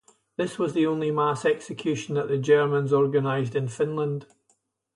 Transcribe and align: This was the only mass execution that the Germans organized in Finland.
This 0.35 0.57
was 0.57 0.73
the 0.73 0.87
only 0.87 1.11
mass 1.11 1.45
execution 1.45 2.15
that 2.15 2.27
the 2.27 2.39
Germans 2.39 2.91
organized 2.91 3.55
in 3.55 3.67
Finland. 3.67 4.25